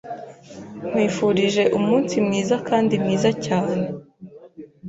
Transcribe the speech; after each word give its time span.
Nkwifurije 0.87 1.63
umunsi 1.77 2.15
mwiza 2.25 2.55
kandi 2.67 2.93
mwiza 3.03 3.29
cyane 3.45 3.85